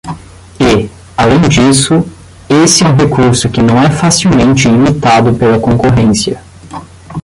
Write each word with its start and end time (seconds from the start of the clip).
E, 0.59 0.89
além 1.15 1.39
disso, 1.41 2.03
esse 2.49 2.83
é 2.83 2.87
um 2.87 2.95
recurso 2.95 3.49
que 3.49 3.61
não 3.61 3.79
é 3.79 3.87
facilmente 3.91 4.67
imitado 4.67 5.31
pela 5.35 5.59
concorrência. 5.59 6.41